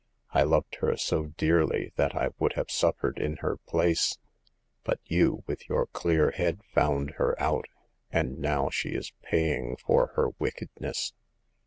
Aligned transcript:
I 0.31 0.41
loved 0.41 0.77
her 0.77 0.97
so 0.97 1.27
dearly 1.37 1.93
that 1.95 2.15
I 2.15 2.29
would 2.39 2.53
have 2.53 2.71
suffered 2.71 3.19
in 3.19 3.35
her 3.41 3.57
place: 3.57 4.17
but 4.83 4.99
you 5.05 5.43
with 5.45 5.69
your 5.69 5.85
clear 5.85 6.31
head 6.31 6.61
found 6.73 7.11
her 7.21 7.39
out, 7.39 7.65
and 8.11 8.39
now 8.39 8.71
she 8.71 8.95
is 8.95 9.13
paying 9.21 9.75
for 9.77 10.13
her 10.15 10.29
wickedness. 10.39 11.13